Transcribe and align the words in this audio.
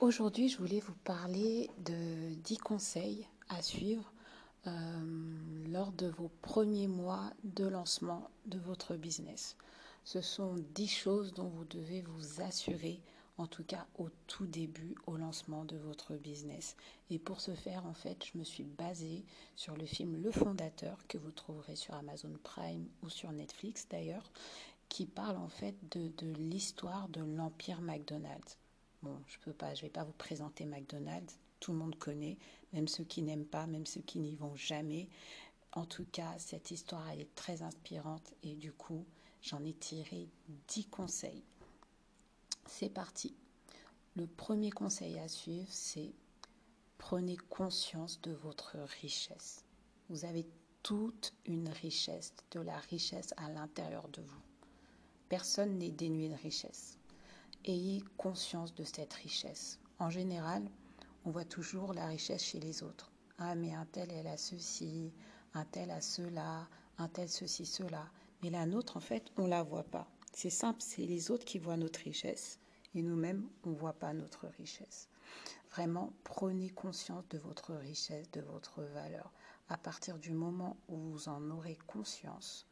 Aujourd'hui, 0.00 0.50
je 0.50 0.58
voulais 0.58 0.80
vous 0.80 0.94
parler 1.04 1.70
de 1.78 2.34
10 2.34 2.58
conseils 2.58 3.26
à 3.48 3.62
suivre 3.62 4.12
euh, 4.66 4.70
lors 5.70 5.90
de 5.90 6.08
vos 6.08 6.30
premiers 6.42 6.86
mois 6.86 7.30
de 7.44 7.66
lancement 7.66 8.28
de 8.44 8.58
votre 8.58 8.94
business. 8.94 9.56
Ce 10.04 10.20
sont 10.20 10.56
10 10.74 10.86
choses 10.86 11.32
dont 11.32 11.48
vous 11.48 11.64
devez 11.64 12.02
vous 12.02 12.42
assurer, 12.42 13.00
en 13.38 13.46
tout 13.46 13.64
cas 13.64 13.86
au 13.98 14.10
tout 14.26 14.46
début, 14.46 14.96
au 15.06 15.16
lancement 15.16 15.64
de 15.64 15.78
votre 15.78 16.14
business. 16.14 16.76
Et 17.08 17.18
pour 17.18 17.40
ce 17.40 17.54
faire, 17.54 17.86
en 17.86 17.94
fait, 17.94 18.22
je 18.22 18.36
me 18.36 18.44
suis 18.44 18.64
basée 18.64 19.24
sur 19.54 19.78
le 19.78 19.86
film 19.86 20.22
Le 20.22 20.30
Fondateur, 20.30 20.98
que 21.08 21.16
vous 21.16 21.32
trouverez 21.32 21.74
sur 21.74 21.94
Amazon 21.94 22.32
Prime 22.42 22.86
ou 23.02 23.08
sur 23.08 23.32
Netflix 23.32 23.88
d'ailleurs, 23.88 24.30
qui 24.90 25.06
parle 25.06 25.38
en 25.38 25.48
fait 25.48 25.74
de, 25.90 26.08
de 26.18 26.34
l'histoire 26.34 27.08
de 27.08 27.22
l'empire 27.22 27.80
McDonald's. 27.80 28.58
Bon, 29.06 29.22
je 29.28 29.38
peux 29.38 29.52
pas, 29.52 29.72
je 29.72 29.82
vais 29.82 29.88
pas 29.88 30.02
vous 30.02 30.12
présenter 30.12 30.64
McDonald's. 30.64 31.38
Tout 31.60 31.70
le 31.70 31.78
monde 31.78 31.96
connaît, 31.96 32.38
même 32.72 32.88
ceux 32.88 33.04
qui 33.04 33.22
n'aiment 33.22 33.46
pas, 33.46 33.68
même 33.68 33.86
ceux 33.86 34.00
qui 34.00 34.18
n'y 34.18 34.34
vont 34.34 34.56
jamais. 34.56 35.08
En 35.70 35.86
tout 35.86 36.06
cas, 36.10 36.34
cette 36.38 36.72
histoire 36.72 37.08
est 37.10 37.32
très 37.36 37.62
inspirante 37.62 38.34
et 38.42 38.56
du 38.56 38.72
coup, 38.72 39.04
j'en 39.42 39.62
ai 39.62 39.74
tiré 39.74 40.28
10 40.66 40.86
conseils. 40.86 41.44
C'est 42.66 42.88
parti. 42.88 43.36
Le 44.16 44.26
premier 44.26 44.72
conseil 44.72 45.20
à 45.20 45.28
suivre, 45.28 45.68
c'est 45.70 46.12
prenez 46.98 47.36
conscience 47.36 48.20
de 48.22 48.32
votre 48.32 48.76
richesse. 49.00 49.64
Vous 50.08 50.24
avez 50.24 50.48
toute 50.82 51.32
une 51.44 51.68
richesse, 51.68 52.34
de 52.50 52.58
la 52.58 52.78
richesse 52.78 53.34
à 53.36 53.50
l'intérieur 53.50 54.08
de 54.08 54.22
vous. 54.22 54.42
Personne 55.28 55.78
n'est 55.78 55.92
dénué 55.92 56.28
de 56.28 56.34
richesse 56.34 56.98
ayez 57.64 58.02
conscience 58.16 58.74
de 58.74 58.84
cette 58.84 59.14
richesse. 59.14 59.78
En 59.98 60.10
général, 60.10 60.62
on 61.24 61.30
voit 61.30 61.44
toujours 61.44 61.92
la 61.92 62.06
richesse 62.06 62.44
chez 62.44 62.60
les 62.60 62.82
autres. 62.82 63.10
Ah, 63.38 63.54
mais 63.54 63.74
un 63.74 63.86
tel, 63.86 64.12
elle 64.12 64.26
a 64.26 64.36
ceci, 64.36 65.12
un 65.54 65.64
tel 65.64 65.90
a 65.90 66.00
cela, 66.00 66.68
un 66.98 67.08
tel 67.08 67.28
ceci, 67.28 67.66
cela. 67.66 68.06
Mais 68.42 68.50
la 68.50 68.66
nôtre, 68.66 68.96
en 68.96 69.00
fait, 69.00 69.30
on 69.36 69.44
ne 69.44 69.50
la 69.50 69.62
voit 69.62 69.84
pas. 69.84 70.08
C'est 70.32 70.50
simple, 70.50 70.80
c'est 70.82 71.06
les 71.06 71.30
autres 71.30 71.44
qui 71.44 71.58
voient 71.58 71.76
notre 71.76 72.00
richesse 72.00 72.58
et 72.94 73.02
nous-mêmes, 73.02 73.46
on 73.64 73.70
ne 73.70 73.76
voit 73.76 73.92
pas 73.92 74.12
notre 74.12 74.46
richesse. 74.58 75.08
Vraiment, 75.70 76.12
prenez 76.24 76.70
conscience 76.70 77.28
de 77.28 77.38
votre 77.38 77.74
richesse, 77.74 78.30
de 78.30 78.40
votre 78.40 78.82
valeur. 78.82 79.32
À 79.68 79.76
partir 79.76 80.18
du 80.18 80.32
moment 80.32 80.76
où 80.88 80.96
vous 80.96 81.28
en 81.28 81.50
aurez 81.50 81.76
conscience, 81.86 82.66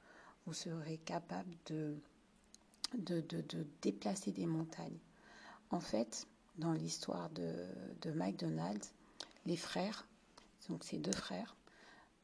vous 0.46 0.54
serez 0.54 0.98
capable 0.98 1.54
de 1.66 1.98
de, 2.96 3.20
de, 3.20 3.66
déplacer 3.82 4.32
des 4.32 4.46
montagnes. 4.46 4.98
En 5.70 5.80
fait, 5.80 6.26
dans 6.58 6.72
l'histoire 6.72 7.30
de, 7.30 7.52
de, 8.02 8.10
McDonald's, 8.12 8.92
les 9.46 9.56
frères, 9.56 10.06
donc 10.68 10.84
ces 10.84 10.98
deux 10.98 11.12
frères, 11.12 11.56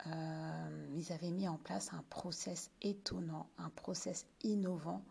euh, 0.06 0.86
ils 0.94 1.12
avaient 1.12 1.30
mis 1.30 1.48
en 1.48 1.58
place 1.58 1.92
un 1.92 2.04
process 2.08 2.70
étonnant, 2.82 3.48
un 3.58 3.70
process 3.70 4.26
innovant 4.42 5.02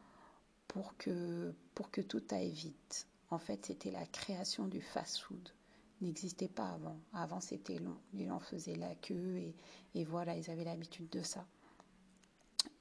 pour 0.67 0.95
que, 0.97 1.53
pour 1.75 1.91
que 1.91 2.01
tout 2.01 2.23
aille 2.31 2.51
vite. 2.51 3.07
En 3.29 3.37
fait, 3.37 3.67
c'était 3.67 3.91
la 3.91 4.05
création 4.07 4.67
du 4.67 4.81
fast-food. 4.81 5.49
N'existait 6.01 6.47
pas 6.47 6.69
avant. 6.69 6.97
Avant, 7.13 7.41
c'était 7.41 7.77
long. 7.77 7.97
Les 8.13 8.27
gens 8.27 8.39
faisaient 8.39 8.75
la 8.75 8.95
queue 8.95 9.37
et, 9.37 9.55
et 9.93 10.05
voilà, 10.05 10.35
ils 10.35 10.49
avaient 10.49 10.63
l'habitude 10.63 11.09
de 11.09 11.21
ça 11.21 11.45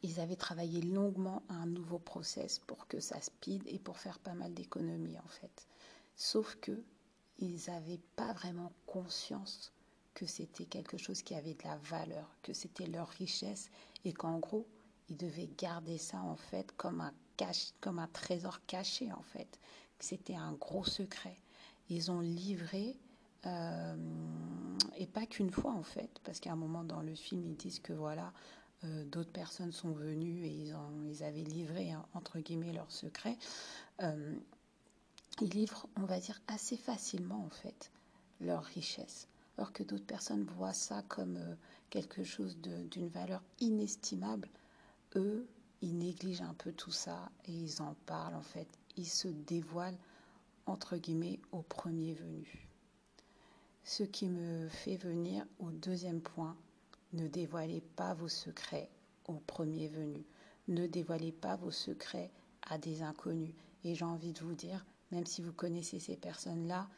ils 0.02 0.20
avaient 0.20 0.36
travaillé 0.36 0.80
longuement 0.80 1.42
à 1.48 1.54
un 1.54 1.66
nouveau 1.66 1.98
process 1.98 2.60
pour 2.60 2.86
que 2.86 3.00
ça 3.00 3.20
speed 3.20 3.62
et 3.66 3.78
pour 3.78 3.98
faire 3.98 4.18
pas 4.18 4.34
mal 4.34 4.55
d'économies 4.55 5.18
en 5.18 5.28
fait. 5.28 5.66
Sauf 6.16 6.56
que 6.60 6.82
ils 7.38 7.60
n'avaient 7.68 8.00
pas 8.16 8.32
vraiment 8.32 8.72
conscience 8.86 9.72
que 10.14 10.27
c'était 10.27 10.64
quelque 10.64 10.98
chose 10.98 11.22
qui 11.22 11.34
avait 11.34 11.55
de 11.55 11.62
la 11.62 11.77
valeur, 11.77 12.28
que 12.42 12.52
c'était 12.52 12.86
leur 12.86 13.08
richesse 13.08 13.70
et 14.05 14.12
qu'en 14.12 14.39
gros, 14.39 14.67
ils 15.08 15.17
devaient 15.17 15.50
garder 15.56 15.98
ça 15.98 16.20
en 16.20 16.36
fait 16.36 16.73
comme 16.77 17.00
un, 17.00 17.12
cache, 17.36 17.73
comme 17.80 18.00
un 18.00 18.08
trésor 18.08 18.64
caché 18.67 19.12
en 19.12 19.23
fait. 19.23 19.58
C'était 20.00 20.34
un 20.34 20.52
gros 20.52 20.84
secret. 20.84 21.36
Ils 21.89 22.11
ont 22.11 22.20
livré, 22.20 22.96
euh, 23.46 23.96
et 24.96 25.06
pas 25.06 25.27
qu'une 25.27 25.50
fois 25.50 25.73
en 25.73 25.83
fait, 25.83 26.11
parce 26.24 26.40
qu'à 26.40 26.52
un 26.52 26.56
moment 26.56 26.84
dans 26.84 27.00
le 27.00 27.14
film, 27.14 27.44
ils 27.44 27.56
disent 27.56 27.80
que 27.80 27.92
voilà, 27.92 28.33
euh, 28.84 29.05
d'autres 29.05 29.33
personnes 29.33 29.72
sont 29.72 29.90
venues 29.92 30.44
et 30.44 30.50
ils, 30.50 30.74
ont, 30.74 31.02
ils 31.05 31.24
avaient 31.24 31.42
livré, 31.42 31.90
hein, 31.90 32.06
entre 32.14 32.39
guillemets, 32.39 32.72
leur 32.72 32.90
secret. 32.90 33.36
Euh, 34.02 34.34
ils 35.40 35.50
livrent, 35.50 35.89
on 35.96 36.05
va 36.05 36.20
dire, 36.20 36.40
assez 36.46 36.77
facilement, 36.77 37.44
en 37.44 37.50
fait, 37.50 37.90
leur 38.40 38.62
richesse. 38.62 39.27
Alors 39.56 39.72
que 39.72 39.83
d'autres 39.83 40.06
personnes 40.06 40.44
voient 40.44 40.72
ça 40.72 41.02
comme 41.08 41.36
euh, 41.36 41.55
quelque 41.90 42.22
chose 42.22 42.56
d'une 42.58 43.08
valeur 43.08 43.42
inestimable, 43.61 44.48
eux, 45.17 45.46
ils 45.83 45.96
négligent 45.96 46.42
un 46.42 46.55
peu 46.55 46.72
tout 46.72 46.92
ça 46.92 47.30
et 47.46 47.52
ils 47.52 47.83
en 47.83 47.94
parlent, 48.06 48.36
en 48.36 48.42
fait. 48.42 48.68
Ils 48.96 49.08
se 49.08 49.28
dévoilent, 49.28 49.98
entre 50.67 50.96
guillemets, 50.96 51.40
au 51.50 51.62
premier 51.62 52.14
venu. 52.14 52.68
Ce 53.83 54.02
qui 54.05 54.28
me 54.28 54.68
fait 54.68 54.96
venir 54.96 55.46
au 55.58 55.70
deuxième 55.70 56.20
point, 56.20 56.56
ne 57.13 57.27
dévoilez 57.27 57.80
pas 57.80 58.14
vos 58.14 58.29
secrets 58.29 58.91
au 59.27 59.35
premier 59.35 59.89
venu. 59.89 60.24
Ne 60.69 60.86
dévoilez 60.86 61.33
pas 61.33 61.57
vos 61.57 61.70
secrets 61.70 62.30
à 62.63 62.79
des 62.79 63.02
inconnus. 63.02 63.55
Et 63.85 63.95
j'ai 63.95 64.05
envie 64.05 64.33
de 64.33 64.41
vous 64.41 64.55
dire, 64.55 64.85
même 65.11 65.27
si 65.27 65.41
vous 65.41 65.52
connaissez 65.52 65.98
ces 65.98 66.17
personnes-là, 66.17 66.89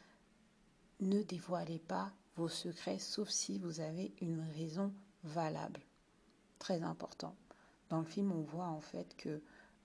ne 0.99 1.21
dévoilez 1.21 1.79
pas 1.79 2.11
vos 2.35 2.49
secrets, 2.49 2.99
sauf 2.99 3.29
si 3.29 3.57
vous 3.59 3.79
avez 3.79 4.13
une 4.21 4.41
raison 4.55 4.93
valable. 5.23 5.81
Très 6.59 6.81
important. 6.83 7.35
Dans 7.89 7.99
le 7.99 8.05
film, 8.05 8.31
on 8.31 8.41
voit 8.41 8.67
en 8.67 8.81
fait 8.81 9.15
que, 9.17 9.41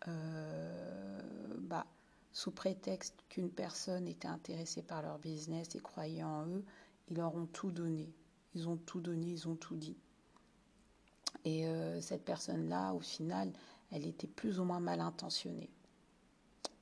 euh, 0.08 1.20
bah, 1.60 1.86
sous 2.32 2.50
prétexte 2.50 3.14
qu'une 3.28 3.50
personne 3.50 4.06
était 4.06 4.28
intéressée 4.28 4.82
par 4.82 5.02
leur 5.02 5.18
business 5.18 5.74
et 5.74 5.80
croyait 5.80 6.22
en 6.22 6.46
eux, 6.46 6.64
ils 7.08 7.16
leur 7.16 7.34
ont 7.34 7.46
tout 7.46 7.70
donné. 7.70 8.12
Ils 8.54 8.68
ont 8.68 8.76
tout 8.76 9.00
donné, 9.00 9.26
ils 9.26 9.48
ont 9.48 9.56
tout 9.56 9.76
dit. 9.76 9.96
Et 11.44 11.66
euh, 11.66 12.00
cette 12.00 12.24
personne-là, 12.24 12.92
au 12.92 13.00
final, 13.00 13.52
elle 13.90 14.06
était 14.06 14.26
plus 14.26 14.58
ou 14.58 14.64
moins 14.64 14.80
mal 14.80 15.00
intentionnée. 15.00 15.70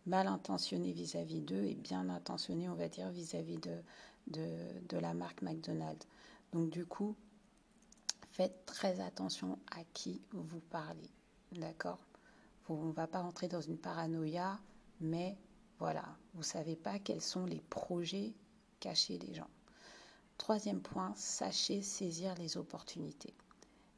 Mal 0.07 0.27
intentionnée 0.27 0.93
vis-à-vis 0.93 1.41
d'eux 1.41 1.65
et 1.65 1.75
bien 1.75 2.09
intentionnée, 2.09 2.69
on 2.69 2.75
va 2.75 2.89
dire, 2.89 3.11
vis-à-vis 3.11 3.59
de, 3.59 3.77
de, 4.29 4.49
de, 4.89 4.99
la 4.99 5.15
marque 5.15 5.43
McDonald's. 5.43 6.07
Donc 6.53 6.71
du 6.71 6.85
coup, 6.87 7.17
faites 8.31 8.65
très 8.67 9.01
attention 9.01 9.59
à 9.73 9.83
qui 9.93 10.21
vous 10.33 10.61
parlez. 10.71 11.11
D'accord? 11.53 11.99
On 12.69 12.87
ne 12.87 12.93
va 12.93 13.07
pas 13.07 13.21
rentrer 13.21 13.49
dans 13.49 13.61
une 13.61 13.79
paranoïa, 13.79 14.59
mais 15.01 15.37
voilà, 15.79 16.05
vous 16.33 16.41
ne 16.41 16.45
savez 16.45 16.77
pas 16.77 16.99
quels 16.99 17.21
sont 17.21 17.45
les 17.45 17.61
projets 17.61 18.33
cachés 18.81 19.19
des 19.19 19.35
gens. 19.35 19.51
Troisième 20.39 20.81
point, 20.81 21.13
sachez 21.15 21.83
saisir 21.83 22.35
les 22.37 22.57
opportunités. 22.57 23.35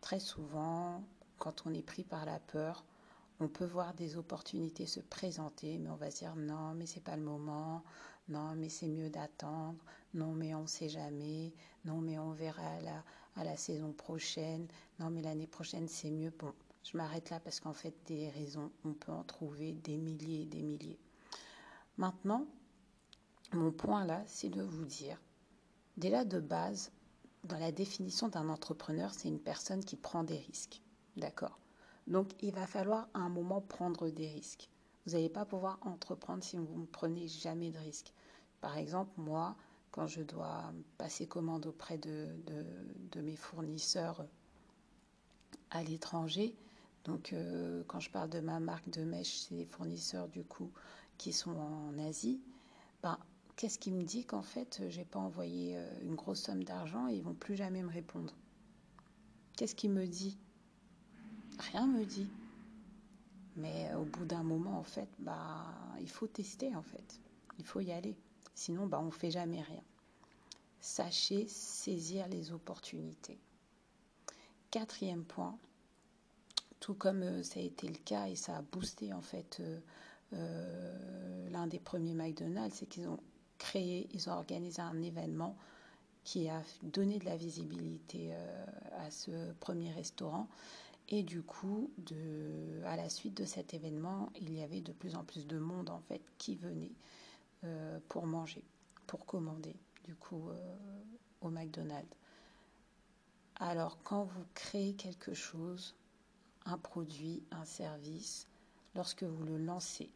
Très 0.06 0.20
souvent, 0.20 1.02
quand 1.36 1.66
on 1.66 1.74
est 1.74 1.82
pris 1.82 2.04
par 2.04 2.26
la 2.26 2.38
peur, 2.38 2.84
on 3.40 3.48
peut 3.48 3.64
voir 3.64 3.92
des 3.92 4.16
opportunités 4.16 4.86
se 4.86 5.00
présenter, 5.00 5.78
mais 5.78 5.90
on 5.90 5.96
va 5.96 6.12
se 6.12 6.18
dire 6.20 6.36
non, 6.36 6.74
mais 6.76 6.86
c'est 6.86 7.02
pas 7.02 7.16
le 7.16 7.24
moment, 7.24 7.82
non, 8.28 8.54
mais 8.54 8.68
c'est 8.68 8.86
mieux 8.86 9.10
d'attendre, 9.10 9.82
non, 10.14 10.30
mais 10.32 10.54
on 10.54 10.62
ne 10.62 10.66
sait 10.68 10.88
jamais, 10.88 11.52
non, 11.84 11.96
mais 11.96 12.20
on 12.20 12.30
verra 12.30 12.68
à 12.68 12.80
la, 12.82 13.02
à 13.34 13.42
la 13.42 13.56
saison 13.56 13.92
prochaine, 13.92 14.68
non, 15.00 15.10
mais 15.10 15.22
l'année 15.22 15.48
prochaine 15.48 15.88
c'est 15.88 16.12
mieux. 16.12 16.32
Bon, 16.38 16.52
je 16.84 16.96
m'arrête 16.96 17.30
là 17.30 17.40
parce 17.40 17.58
qu'en 17.58 17.74
fait, 17.74 17.92
des 18.06 18.28
raisons, 18.30 18.70
on 18.84 18.92
peut 18.92 19.10
en 19.10 19.24
trouver 19.24 19.72
des 19.72 19.96
milliers 19.96 20.42
et 20.42 20.46
des 20.46 20.62
milliers. 20.62 21.00
Maintenant, 21.96 22.46
mon 23.52 23.72
point 23.72 24.04
là, 24.04 24.22
c'est 24.28 24.50
de 24.50 24.62
vous 24.62 24.84
dire, 24.84 25.20
déjà 25.96 26.24
de 26.24 26.38
base, 26.38 26.92
dans 27.46 27.58
la 27.58 27.72
définition 27.72 28.28
d'un 28.28 28.48
entrepreneur, 28.48 29.12
c'est 29.14 29.28
une 29.28 29.40
personne 29.40 29.84
qui 29.84 29.96
prend 29.96 30.24
des 30.24 30.38
risques. 30.38 30.82
D'accord? 31.16 31.58
Donc, 32.06 32.30
il 32.42 32.52
va 32.52 32.66
falloir 32.66 33.08
à 33.14 33.20
un 33.20 33.28
moment 33.28 33.60
prendre 33.60 34.10
des 34.10 34.28
risques. 34.28 34.68
Vous 35.04 35.12
n'allez 35.12 35.28
pas 35.28 35.44
pouvoir 35.44 35.78
entreprendre 35.82 36.42
si 36.42 36.56
vous 36.56 36.80
ne 36.80 36.86
prenez 36.86 37.28
jamais 37.28 37.70
de 37.70 37.78
risques. 37.78 38.12
Par 38.60 38.76
exemple, 38.76 39.12
moi, 39.16 39.56
quand 39.92 40.06
je 40.06 40.22
dois 40.22 40.72
passer 40.98 41.26
commande 41.26 41.66
auprès 41.66 41.98
de, 41.98 42.28
de, 43.12 43.20
mes 43.20 43.36
fournisseurs 43.36 44.26
à 45.70 45.82
l'étranger, 45.82 46.54
donc 47.04 47.32
euh, 47.32 47.82
quand 47.86 48.00
je 48.00 48.10
parle 48.10 48.28
de 48.28 48.40
ma 48.40 48.60
marque 48.60 48.90
de 48.90 49.04
mèche, 49.04 49.38
c'est 49.38 49.54
des 49.54 49.64
fournisseurs 49.64 50.28
du 50.28 50.44
coup 50.44 50.70
qui 51.16 51.32
sont 51.32 51.56
en 51.56 51.98
Asie, 51.98 52.40
ben, 53.02 53.18
Qu'est-ce 53.56 53.78
qui 53.78 53.90
me 53.90 54.04
dit 54.04 54.24
qu'en 54.24 54.42
fait, 54.42 54.82
j'ai 54.88 55.04
pas 55.04 55.18
envoyé 55.18 55.76
euh, 55.76 56.00
une 56.02 56.14
grosse 56.14 56.42
somme 56.42 56.62
d'argent 56.62 57.08
et 57.08 57.14
ils 57.14 57.22
vont 57.22 57.34
plus 57.34 57.56
jamais 57.56 57.82
me 57.82 57.90
répondre 57.90 58.34
Qu'est-ce 59.56 59.74
qui 59.74 59.88
me 59.88 60.06
dit? 60.06 60.36
Rien 61.58 61.86
me 61.86 62.04
dit. 62.04 62.28
Mais 63.56 63.88
euh, 63.90 64.00
au 64.00 64.04
bout 64.04 64.26
d'un 64.26 64.42
moment, 64.42 64.78
en 64.78 64.82
fait, 64.82 65.08
bah, 65.18 65.74
il 66.00 66.10
faut 66.10 66.26
tester, 66.26 66.76
en 66.76 66.82
fait. 66.82 67.20
Il 67.58 67.64
faut 67.64 67.80
y 67.80 67.92
aller. 67.92 68.14
Sinon, 68.54 68.86
bah, 68.86 69.00
on 69.00 69.06
ne 69.06 69.10
fait 69.10 69.30
jamais 69.30 69.62
rien. 69.62 69.82
Sachez 70.80 71.48
saisir 71.48 72.28
les 72.28 72.52
opportunités. 72.52 73.38
Quatrième 74.70 75.24
point, 75.24 75.58
tout 76.80 76.94
comme 76.94 77.22
euh, 77.22 77.42
ça 77.42 77.60
a 77.60 77.62
été 77.62 77.88
le 77.88 77.96
cas 77.96 78.28
et 78.28 78.36
ça 78.36 78.56
a 78.58 78.62
boosté 78.62 79.12
en 79.12 79.20
fait 79.20 79.58
euh, 79.60 79.80
euh, 80.34 81.48
l'un 81.50 81.66
des 81.66 81.78
premiers 81.78 82.14
McDonald's, 82.14 82.76
c'est 82.76 82.86
qu'ils 82.86 83.08
ont 83.08 83.18
ils 83.74 84.28
ont 84.28 84.32
organisé 84.32 84.80
un 84.82 85.02
événement 85.02 85.56
qui 86.24 86.48
a 86.48 86.62
donné 86.82 87.18
de 87.18 87.24
la 87.24 87.36
visibilité 87.36 88.32
à 88.98 89.10
ce 89.10 89.52
premier 89.60 89.92
restaurant. 89.92 90.48
Et 91.08 91.22
du 91.22 91.42
coup, 91.42 91.90
à 92.84 92.96
la 92.96 93.08
suite 93.08 93.36
de 93.36 93.44
cet 93.44 93.74
événement, 93.74 94.30
il 94.40 94.52
y 94.52 94.62
avait 94.62 94.80
de 94.80 94.92
plus 94.92 95.14
en 95.14 95.22
plus 95.22 95.46
de 95.46 95.58
monde 95.58 95.88
en 95.90 96.00
fait 96.00 96.20
qui 96.38 96.56
venait 96.56 96.90
pour 98.08 98.26
manger, 98.26 98.64
pour 99.06 99.24
commander 99.24 99.76
du 100.04 100.14
coup 100.16 100.48
au 101.40 101.48
McDonald's. 101.48 102.16
Alors 103.56 103.98
quand 104.02 104.24
vous 104.24 104.44
créez 104.54 104.94
quelque 104.94 105.32
chose, 105.32 105.94
un 106.64 106.76
produit, 106.76 107.42
un 107.52 107.64
service, 107.64 108.48
lorsque 108.96 109.22
vous 109.22 109.44
le 109.44 109.58
lancez, 109.58 110.10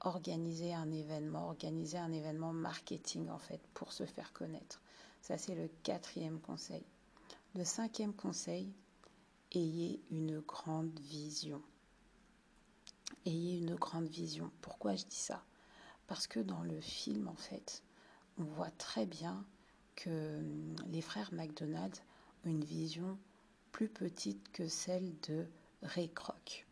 organisez 0.00 0.74
un 0.74 0.90
événement, 0.90 1.48
organisez 1.48 1.98
un 1.98 2.12
événement 2.12 2.52
marketing 2.52 3.28
en 3.30 3.38
fait 3.38 3.60
pour 3.74 3.92
se 3.92 4.04
faire 4.04 4.32
connaître. 4.32 4.80
Ça 5.22 5.36
c'est 5.38 5.54
le 5.54 5.68
quatrième 5.82 6.40
conseil. 6.40 6.84
Le 7.54 7.64
cinquième 7.64 8.14
conseil, 8.14 8.72
ayez 9.52 10.00
une 10.10 10.40
grande 10.40 10.98
vision. 11.00 11.62
Ayez 13.26 13.58
une 13.58 13.74
grande 13.74 14.08
vision. 14.08 14.50
Pourquoi 14.60 14.94
je 14.94 15.04
dis 15.06 15.16
ça? 15.16 15.42
Parce 16.06 16.26
que 16.26 16.40
dans 16.40 16.62
le 16.62 16.80
film 16.80 17.28
en 17.28 17.36
fait, 17.36 17.82
on 18.38 18.44
voit 18.44 18.70
très 18.70 19.06
bien 19.06 19.44
que 19.96 20.38
hum, 20.38 20.76
les 20.86 21.02
frères 21.02 21.32
McDonald's 21.32 22.02
ont 22.44 22.50
une 22.50 22.64
vision 22.64 23.18
plus 23.72 23.88
petite 23.88 24.50
que 24.52 24.68
celle 24.68 25.18
de 25.20 25.46
Ray 25.82 26.08
Kroc. 26.10 26.67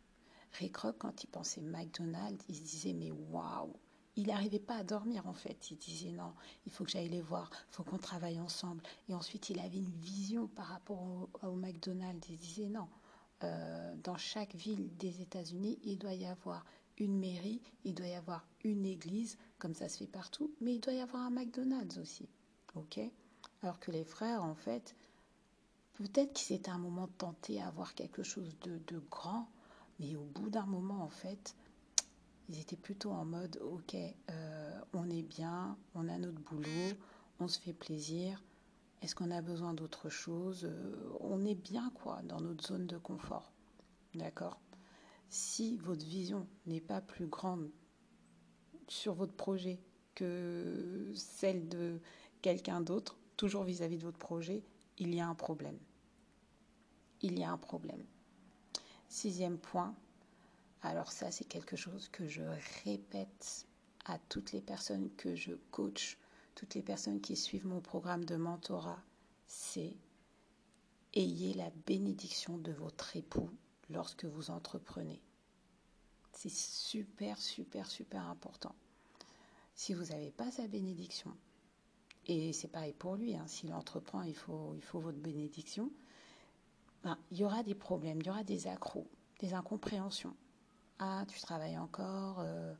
Ray 0.53 0.71
Kroc, 0.71 0.97
quand 0.97 1.23
il 1.23 1.27
pensait 1.27 1.61
McDonald's, 1.61 2.43
il 2.49 2.55
se 2.55 2.61
disait 2.61 2.93
mais 2.93 3.11
waouh 3.11 3.73
il 4.15 4.27
n'arrivait 4.27 4.59
pas 4.59 4.77
à 4.77 4.83
dormir 4.83 5.27
en 5.27 5.33
fait. 5.33 5.69
Il 5.69 5.77
disait 5.77 6.11
non, 6.11 6.33
il 6.65 6.71
faut 6.71 6.83
que 6.83 6.89
j'aille 6.89 7.07
les 7.07 7.21
voir, 7.21 7.51
il 7.69 7.75
faut 7.75 7.83
qu'on 7.83 7.99
travaille 7.99 8.39
ensemble. 8.39 8.81
Et 9.07 9.13
ensuite, 9.13 9.51
il 9.51 9.59
avait 9.59 9.77
une 9.77 9.93
vision 9.99 10.47
par 10.47 10.65
rapport 10.65 11.29
au, 11.43 11.51
McDonald's. 11.51 12.27
Il 12.27 12.37
disait 12.37 12.67
non, 12.67 12.87
euh, 13.43 13.93
dans 14.03 14.17
chaque 14.17 14.55
ville 14.55 14.89
des 14.97 15.21
États-Unis, 15.21 15.77
il 15.83 15.99
doit 15.99 16.15
y 16.15 16.25
avoir 16.25 16.65
une 16.97 17.19
mairie, 17.19 17.61
il 17.83 17.93
doit 17.93 18.07
y 18.07 18.15
avoir 18.15 18.43
une 18.63 18.87
église, 18.87 19.37
comme 19.59 19.75
ça 19.75 19.87
se 19.87 19.99
fait 19.99 20.07
partout, 20.07 20.51
mais 20.61 20.73
il 20.73 20.79
doit 20.79 20.93
y 20.93 20.99
avoir 20.99 21.21
un 21.21 21.29
McDonald's 21.29 21.99
aussi. 21.99 22.27
Ok? 22.73 22.99
Alors 23.61 23.79
que 23.79 23.91
les 23.91 24.03
frères, 24.03 24.43
en 24.43 24.55
fait, 24.55 24.95
Peut-être 25.97 26.33
qu'ils 26.33 26.55
étaient 26.55 26.69
un 26.69 26.77
moment 26.77 27.07
tentés 27.17 27.59
à 27.59 27.69
avoir 27.69 27.95
quelque 27.95 28.21
chose 28.21 28.55
de, 28.61 28.99
grand, 29.09 29.49
mais 29.99 30.15
au 30.15 30.23
bout 30.23 30.49
d'un 30.49 30.65
moment, 30.65 31.01
en 31.01 31.09
fait, 31.09 31.55
ils 32.49 32.59
étaient 32.59 32.77
plutôt 32.77 33.11
en 33.11 33.25
mode, 33.25 33.59
ok, 33.61 33.95
euh, 34.29 34.79
on 34.93 35.09
est 35.09 35.23
bien, 35.23 35.77
on 35.95 36.07
a 36.07 36.17
notre 36.17 36.39
boulot, 36.39 36.95
on 37.39 37.47
se 37.47 37.59
fait 37.59 37.73
plaisir, 37.73 38.43
est-ce 39.01 39.15
qu'on 39.15 39.31
a 39.31 39.41
besoin 39.41 39.73
d'autre 39.73 40.09
chose? 40.09 40.65
Euh, 40.65 41.11
On 41.19 41.45
est 41.45 41.55
bien, 41.55 41.91
quoi, 41.93 42.21
dans 42.23 42.41
notre 42.41 42.65
zone 42.65 42.87
de 42.87 42.97
confort. 42.97 43.51
D'accord? 44.15 44.59
Si 45.29 45.77
votre 45.77 46.05
vision 46.05 46.47
n'est 46.65 46.81
pas 46.81 47.01
plus 47.01 47.27
grande 47.27 47.69
sur 48.87 49.13
votre 49.13 49.33
projet 49.33 49.79
que 50.15 51.11
celle 51.13 51.67
de 51.69 51.99
quelqu'un 52.41 52.81
d'autre, 52.81 53.17
toujours 53.35 53.63
vis 53.63 53.81
à 53.83 53.87
-vis 53.87 53.97
de 53.97 54.03
votre 54.03 54.17
projet, 54.17 54.63
il 54.97 55.13
y 55.13 55.19
a 55.19 55.27
un 55.27 55.35
problème 55.35 55.77
il 57.21 57.39
y 57.39 57.43
a 57.43 57.51
un 57.51 57.57
problème. 57.57 58.03
Sixième 59.09 59.57
point, 59.57 59.95
alors 60.81 61.11
ça 61.11 61.31
c'est 61.31 61.45
quelque 61.45 61.75
chose 61.75 62.09
que 62.09 62.27
je 62.27 62.43
répète 62.83 63.65
à 64.05 64.19
toutes 64.29 64.51
les 64.51 64.61
personnes 64.61 65.09
que 65.15 65.35
je 65.35 65.53
coach, 65.71 66.17
toutes 66.55 66.75
les 66.75 66.81
personnes 66.81 67.21
qui 67.21 67.35
suivent 67.35 67.67
mon 67.67 67.81
programme 67.81 68.25
de 68.25 68.35
mentorat, 68.35 69.01
c'est 69.47 69.95
ayez 71.13 71.53
la 71.53 71.69
bénédiction 71.85 72.57
de 72.57 72.71
votre 72.71 73.15
époux 73.15 73.49
lorsque 73.89 74.25
vous 74.25 74.51
entreprenez. 74.51 75.21
C'est 76.33 76.51
super, 76.51 77.37
super, 77.37 77.89
super 77.89 78.27
important. 78.27 78.75
Si 79.73 79.93
vous 79.93 80.05
n'avez 80.05 80.31
pas 80.31 80.51
sa 80.51 80.67
bénédiction, 80.67 81.35
et 82.25 82.51
c'est 82.53 82.67
pareil 82.67 82.93
pour 82.93 83.15
lui, 83.15 83.35
hein, 83.35 83.47
s'il 83.47 83.73
entreprend, 83.73 84.21
il 84.21 84.35
faut, 84.35 84.73
il 84.75 84.83
faut 84.83 84.99
votre 84.99 85.17
bénédiction, 85.17 85.91
ben, 87.03 87.17
il 87.31 87.37
y 87.37 87.43
aura 87.43 87.63
des 87.63 87.75
problèmes, 87.75 88.19
il 88.21 88.27
y 88.27 88.29
aura 88.29 88.43
des 88.43 88.67
accros, 88.67 89.07
des 89.39 89.53
incompréhensions. 89.53 90.35
Ah, 90.99 91.25
tu 91.27 91.39
travailles 91.39 91.77
encore. 91.77 92.39
Euh, 92.39 92.73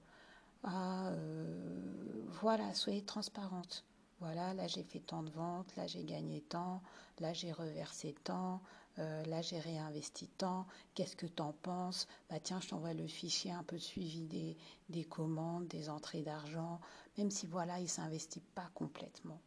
ah, 0.64 1.10
euh, 1.10 2.26
voilà, 2.42 2.74
soyez 2.74 3.04
transparente. 3.04 3.86
Voilà, 4.20 4.54
là 4.56 4.66
j'ai 4.68 4.84
fait 4.84 5.00
tant 5.00 5.22
de 5.22 5.30
ventes, 5.30 5.76
là 5.76 5.86
j'ai 5.86 6.04
gagné 6.04 6.42
tant, 6.42 6.82
là 7.20 7.34
j'ai 7.34 7.52
reversé 7.52 8.16
tant, 8.24 8.62
euh, 8.98 9.24
là 9.26 9.44
j'ai 9.44 9.60
réinvesti 9.60 10.28
tant. 10.28 10.66
Qu'est-ce 10.96 11.16
que 11.16 11.28
tu 11.28 11.42
en 11.44 11.54
penses? 11.54 12.08
Bah 12.30 12.40
tiens, 12.40 12.60
je 12.60 12.70
t'envoie 12.70 12.96
le 12.96 13.06
fichier 13.06 13.52
un 13.52 13.62
peu 13.64 13.78
suivi 13.78 14.26
des, 14.26 14.58
des 14.90 15.04
commandes, 15.04 15.68
des 15.68 15.88
entrées 15.88 16.24
d'argent, 16.24 16.80
même 17.20 17.30
si 17.30 17.46
voilà, 17.46 17.80
il 17.80 17.88
s'investit 17.88 18.42
pas 18.56 18.70
complètement. 18.74 19.40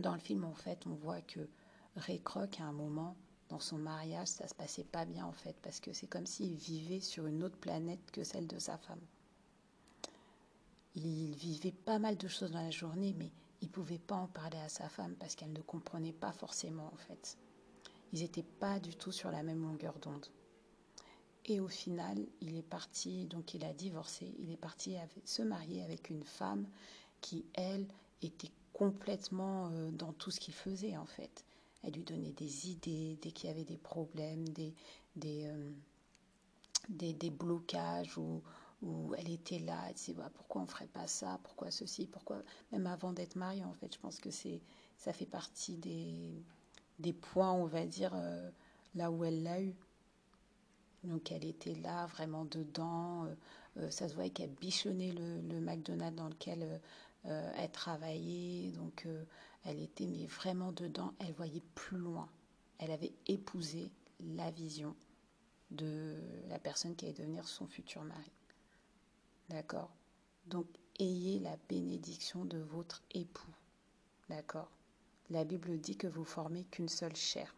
Dans 0.00 0.12
le 0.12 0.20
film, 0.20 0.44
en 0.44 0.54
fait, 0.54 0.86
on 0.86 0.94
voit 0.94 1.22
que 1.22 1.48
Ray 1.96 2.20
Kroc, 2.20 2.60
à 2.60 2.64
un 2.64 2.72
moment, 2.72 3.16
dans 3.48 3.60
son 3.60 3.78
mariage, 3.78 4.28
ça 4.28 4.46
se 4.46 4.54
passait 4.54 4.84
pas 4.84 5.04
bien 5.04 5.24
en 5.24 5.32
fait, 5.32 5.56
parce 5.62 5.80
que 5.80 5.92
c'est 5.92 6.06
comme 6.06 6.26
s'il 6.26 6.54
vivait 6.54 7.00
sur 7.00 7.26
une 7.26 7.42
autre 7.42 7.56
planète 7.56 8.10
que 8.10 8.24
celle 8.24 8.46
de 8.46 8.58
sa 8.58 8.76
femme. 8.78 9.00
Il 10.94 11.34
vivait 11.36 11.72
pas 11.72 11.98
mal 11.98 12.16
de 12.16 12.28
choses 12.28 12.50
dans 12.50 12.62
la 12.62 12.70
journée, 12.70 13.14
mais 13.16 13.30
il 13.60 13.68
pouvait 13.68 13.98
pas 13.98 14.16
en 14.16 14.26
parler 14.26 14.58
à 14.58 14.68
sa 14.68 14.88
femme 14.88 15.14
parce 15.18 15.34
qu'elle 15.34 15.52
ne 15.52 15.60
comprenait 15.60 16.12
pas 16.12 16.32
forcément 16.32 16.90
en 16.92 16.96
fait. 16.96 17.38
Ils 18.12 18.20
n'étaient 18.20 18.42
pas 18.42 18.80
du 18.80 18.96
tout 18.96 19.12
sur 19.12 19.30
la 19.30 19.42
même 19.42 19.62
longueur 19.62 19.98
d'onde. 19.98 20.26
Et 21.44 21.60
au 21.60 21.68
final, 21.68 22.26
il 22.40 22.56
est 22.56 22.62
parti, 22.62 23.26
donc 23.26 23.54
il 23.54 23.64
a 23.64 23.72
divorcé, 23.72 24.34
il 24.38 24.50
est 24.50 24.56
parti 24.56 24.96
se 25.24 25.42
marier 25.42 25.82
avec 25.82 26.10
une 26.10 26.24
femme 26.24 26.66
qui, 27.20 27.46
elle, 27.54 27.86
était 28.22 28.50
complètement 28.72 29.70
euh, 29.70 29.90
dans 29.90 30.12
tout 30.12 30.30
ce 30.30 30.40
qu'il 30.40 30.54
faisait 30.54 30.96
en 30.96 31.06
fait. 31.06 31.44
Elle 31.82 31.92
lui 31.92 32.02
donnait 32.02 32.32
des 32.32 32.70
idées 32.70 33.18
dès 33.22 33.30
qu'il 33.30 33.48
y 33.48 33.52
avait 33.52 33.64
des 33.64 33.76
problèmes, 33.76 34.48
des, 34.48 34.74
des, 35.16 35.44
euh, 35.46 35.70
des, 36.88 37.30
blocages 37.30 38.18
où, 38.18 38.42
où 38.82 39.14
elle 39.16 39.30
était 39.30 39.60
là. 39.60 39.84
Elle 39.88 39.94
disait 39.94 40.14
bah, 40.14 40.30
pourquoi 40.34 40.62
on 40.62 40.66
ferait 40.66 40.88
pas 40.88 41.06
ça, 41.06 41.38
pourquoi 41.44 41.70
ceci, 41.70 42.06
pourquoi? 42.06 42.42
Même 42.72 42.86
avant 42.86 43.12
d'être 43.12 43.36
mariée, 43.36 43.64
en 43.64 43.72
fait, 43.74 43.94
je 43.94 43.98
pense 44.00 44.18
que 44.20 44.30
c'est 44.30 44.60
ça 44.96 45.12
fait 45.12 45.26
partie 45.26 45.76
des, 45.76 46.42
des 46.98 47.12
points, 47.12 47.52
on 47.52 47.66
va 47.66 47.86
dire, 47.86 48.12
euh, 48.14 48.50
là 48.96 49.10
où 49.12 49.24
elle 49.24 49.44
l'a 49.44 49.60
eu. 49.62 49.74
Donc 51.04 51.30
elle 51.30 51.44
était 51.44 51.76
là, 51.76 52.06
vraiment 52.06 52.44
dedans. 52.44 53.26
Euh, 53.76 53.90
ça 53.90 54.08
se 54.08 54.14
voyait 54.14 54.30
qu'elle 54.30 54.50
bichonnait 54.50 55.12
le, 55.12 55.40
le, 55.42 55.60
McDonald's 55.60 56.16
dans 56.16 56.28
lequel 56.28 56.80
elle 57.24 57.70
travaillait. 57.70 58.72
Donc 58.72 59.06
elle 59.68 59.82
était 59.82 60.06
mais 60.06 60.24
vraiment 60.26 60.72
dedans, 60.72 61.12
elle 61.18 61.34
voyait 61.34 61.62
plus 61.74 61.98
loin. 61.98 62.28
Elle 62.78 62.90
avait 62.90 63.12
épousé 63.26 63.90
la 64.18 64.50
vision 64.50 64.96
de 65.70 66.16
la 66.48 66.58
personne 66.58 66.96
qui 66.96 67.04
allait 67.04 67.14
devenir 67.14 67.46
son 67.46 67.66
futur 67.66 68.02
mari. 68.02 68.32
D'accord? 69.50 69.90
Donc 70.46 70.66
ayez 70.98 71.38
la 71.40 71.58
bénédiction 71.68 72.46
de 72.46 72.58
votre 72.58 73.02
époux. 73.10 73.52
D'accord? 74.30 74.70
La 75.28 75.44
Bible 75.44 75.78
dit 75.78 75.98
que 75.98 76.06
vous 76.06 76.24
formez 76.24 76.64
qu'une 76.64 76.88
seule 76.88 77.16
chair. 77.16 77.54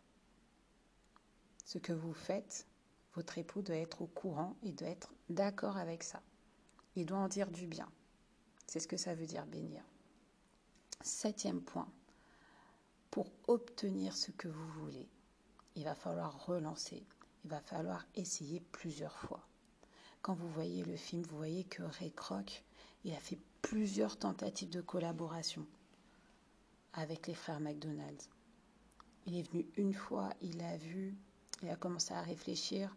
Ce 1.65 1.79
que 1.79 1.93
vous 1.93 2.15
faites, 2.15 2.67
votre 3.15 3.39
époux 3.39 3.63
doit 3.63 3.77
être 3.77 4.03
au 4.03 4.09
courant 4.09 4.57
et 4.65 4.73
doit 4.73 4.89
être 4.89 5.15
d'accord 5.29 5.77
avec 5.77 6.03
ça. 6.03 6.21
Il 6.97 7.07
doit 7.07 7.19
en 7.19 7.29
dire 7.29 7.53
du 7.53 7.69
bien. 7.69 7.89
C'est 8.67 8.81
ce 8.81 8.89
que 8.89 8.97
ça 8.97 9.15
veut 9.15 9.27
dire 9.27 9.47
bénir. 9.47 9.85
Septième 11.03 11.63
point, 11.63 11.89
pour 13.11 13.27
obtenir 13.49 14.17
ce 14.17 14.31
que 14.31 14.49
vous 14.49 14.69
voulez, 14.81 15.09
il 15.77 15.85
va 15.85 15.95
falloir 15.95 16.47
relancer, 16.47 17.05
il 17.45 17.51
va 17.51 17.61
falloir 17.61 18.07
essayer 18.15 18.61
plusieurs 18.73 19.19
fois. 19.19 19.47
Quand 20.23 20.35
vous 20.35 20.51
voyez 20.51 20.85
le 20.85 20.97
film, 20.97 21.23
vous 21.23 21.37
voyez 21.37 21.65
que 21.65 21.83
Ray 21.83 22.13
Kroc, 22.13 22.63
il 23.05 23.13
a 23.13 23.21
fait 23.21 23.39
plusieurs 23.63 24.19
tentatives 24.19 24.71
de 24.71 24.81
collaboration 24.81 25.67
avec 26.93 27.27
les 27.27 27.35
frères 27.35 27.61
McDonald's. 27.61 28.29
Il 29.27 29.37
est 29.37 29.51
venu 29.51 29.67
une 29.77 29.95
fois, 29.95 30.31
il 30.43 30.61
a 30.63 30.77
vu, 30.77 31.17
il 31.63 31.69
a 31.69 31.77
commencé 31.77 32.13
à 32.13 32.21
réfléchir, 32.21 32.97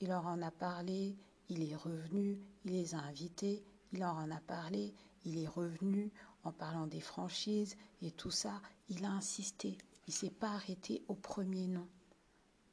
il 0.00 0.08
leur 0.08 0.26
en 0.26 0.42
a 0.42 0.50
parlé, 0.50 1.16
il 1.48 1.70
est 1.70 1.76
revenu, 1.76 2.38
il 2.64 2.72
les 2.72 2.94
a 2.94 2.98
invités, 2.98 3.64
il 3.92 4.00
leur 4.00 4.16
en 4.16 4.30
a 4.30 4.40
parlé, 4.40 4.94
il 5.24 5.38
est 5.38 5.48
revenu 5.48 6.10
en 6.42 6.52
parlant 6.52 6.86
des 6.86 7.00
franchises 7.00 7.76
et 8.02 8.10
tout 8.10 8.30
ça. 8.30 8.60
Il 8.88 9.04
a 9.04 9.10
insisté. 9.10 9.78
Il 10.06 10.12
s'est 10.12 10.30
pas 10.30 10.50
arrêté 10.50 11.02
au 11.08 11.14
premier 11.14 11.66
nom. 11.66 11.88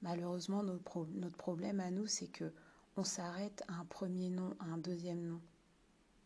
Malheureusement, 0.02 0.64
notre, 0.64 1.06
notre 1.14 1.38
problème 1.38 1.80
à 1.80 1.92
nous, 1.92 2.08
c'est 2.08 2.28
que 2.28 2.52
on 2.98 3.04
s'arrête 3.04 3.64
à 3.68 3.76
un 3.76 3.86
premier 3.86 4.30
nom, 4.30 4.56
à 4.60 4.66
un 4.66 4.78
deuxième 4.78 5.26
nom. 5.26 5.42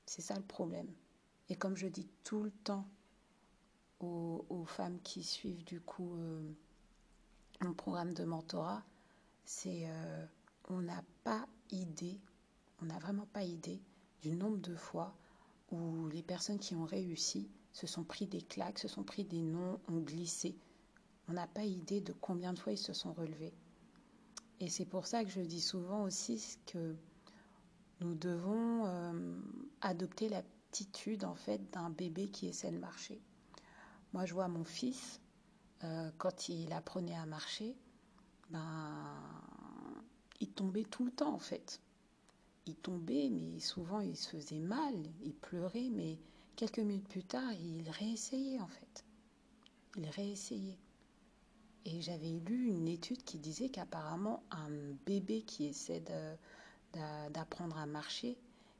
C'est 0.05 0.21
ça 0.21 0.35
le 0.35 0.43
problème. 0.43 0.91
Et 1.49 1.55
comme 1.55 1.75
je 1.75 1.87
dis 1.87 2.07
tout 2.23 2.41
le 2.41 2.51
temps 2.51 2.87
aux, 3.99 4.45
aux 4.49 4.65
femmes 4.65 4.99
qui 5.01 5.23
suivent 5.23 5.63
du 5.63 5.79
coup 5.79 6.15
euh, 6.15 6.41
mon 7.61 7.73
programme 7.73 8.13
de 8.13 8.23
mentorat, 8.23 8.83
c'est 9.43 9.83
euh, 9.87 10.25
on 10.69 10.81
n'a 10.81 11.03
pas 11.23 11.47
idée, 11.71 12.19
on 12.81 12.85
n'a 12.85 12.97
vraiment 12.97 13.27
pas 13.27 13.43
idée 13.43 13.79
du 14.21 14.35
nombre 14.35 14.57
de 14.57 14.75
fois 14.75 15.15
où 15.71 16.07
les 16.09 16.23
personnes 16.23 16.59
qui 16.59 16.75
ont 16.75 16.85
réussi 16.85 17.49
se 17.75 17.87
sont 17.87 18.05
pris 18.05 18.25
des 18.25 18.41
claques, 18.41 18.79
se 18.79 18.87
sont 18.87 19.03
pris 19.03 19.25
des 19.25 19.41
noms, 19.41 19.81
ont 19.89 19.99
glissé. 19.99 20.55
On 21.27 21.33
n'a 21.33 21.45
pas 21.45 21.65
idée 21.65 21.99
de 21.99 22.13
combien 22.13 22.53
de 22.53 22.59
fois 22.59 22.71
ils 22.71 22.77
se 22.77 22.93
sont 22.93 23.11
relevés. 23.11 23.53
Et 24.61 24.69
c'est 24.69 24.85
pour 24.85 25.05
ça 25.05 25.25
que 25.25 25.29
je 25.29 25.41
dis 25.41 25.59
souvent 25.59 26.03
aussi 26.03 26.57
que 26.67 26.95
nous 27.99 28.15
devons 28.15 28.85
euh, 28.85 29.37
adopter 29.81 30.29
l'attitude 30.29 31.25
en 31.25 31.35
fait 31.35 31.69
d'un 31.73 31.89
bébé 31.89 32.29
qui 32.29 32.47
essaie 32.47 32.71
de 32.71 32.77
marcher. 32.77 33.19
Moi, 34.13 34.25
je 34.25 34.33
vois 34.33 34.47
mon 34.47 34.63
fils 34.63 35.19
euh, 35.83 36.09
quand 36.17 36.47
il 36.47 36.71
apprenait 36.71 37.17
à 37.17 37.25
marcher, 37.25 37.75
ben, 38.51 39.19
il 40.39 40.49
tombait 40.49 40.85
tout 40.85 41.03
le 41.03 41.11
temps 41.11 41.33
en 41.33 41.39
fait. 41.39 41.81
Il 42.67 42.75
tombait, 42.75 43.29
mais 43.29 43.59
souvent 43.59 43.99
il 43.99 44.15
se 44.15 44.29
faisait 44.29 44.59
mal, 44.59 44.93
il 45.25 45.33
pleurait, 45.33 45.89
mais 45.91 46.17
quelques 46.55 46.79
minutes 46.79 47.07
plus 47.07 47.23
tard, 47.23 47.51
il 47.53 47.89
réessayait 47.89 48.59
en 48.59 48.67
fait. 48.67 49.05
Il 49.97 50.07
réessayait. 50.09 50.77
Et 51.85 52.01
j'avais 52.01 52.31
lu 52.31 52.67
une 52.67 52.87
étude 52.87 53.23
qui 53.23 53.37
disait 53.37 53.69
qu'apparemment 53.69 54.43
un 54.51 54.69
bébé 55.05 55.43
qui 55.43 55.65
essaie 55.65 56.03
d'apprendre 57.31 57.77
à 57.77 57.85
marcher, 57.85 58.37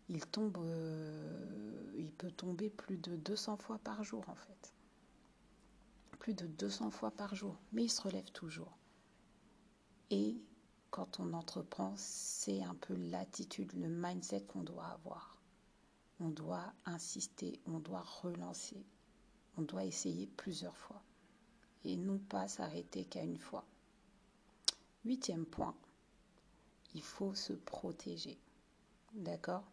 il 0.09 0.25
tombe, 0.25 0.57
euh, 0.57 1.93
il 1.97 2.11
peut 2.11 2.31
tomber 2.31 2.69
plus 2.69 2.97
de 2.97 3.15
200 3.15 3.57
fois 3.57 3.77
par 3.79 4.03
jour 4.03 4.27
en 4.27 4.35
fait. 4.35 4.73
Plus 6.19 6.33
de 6.33 6.47
200 6.47 6.89
fois 6.91 7.11
par 7.11 7.35
jour, 7.35 7.55
mais 7.71 7.83
il 7.83 7.89
se 7.89 8.01
relève 8.01 8.31
toujours. 8.31 8.77
Et 10.09 10.37
quand 10.89 11.19
on 11.19 11.33
entreprend, 11.33 11.93
c'est 11.97 12.63
un 12.63 12.75
peu 12.75 12.95
l'attitude, 12.95 13.73
le 13.73 13.89
mindset 13.89 14.41
qu'on 14.41 14.63
doit 14.63 14.85
avoir. 14.85 15.37
On 16.19 16.29
doit 16.29 16.73
insister, 16.85 17.59
on 17.65 17.79
doit 17.79 18.05
relancer, 18.21 18.85
on 19.57 19.61
doit 19.61 19.85
essayer 19.85 20.27
plusieurs 20.27 20.77
fois 20.77 21.03
et 21.83 21.97
non 21.97 22.17
pas 22.17 22.47
s'arrêter 22.47 23.05
qu'à 23.05 23.21
une 23.21 23.37
fois. 23.37 23.65
Huitième 25.05 25.45
point, 25.45 25.75
il 26.93 27.03
faut 27.03 27.35
se 27.35 27.53
protéger. 27.53 28.39
D'accord? 29.13 29.63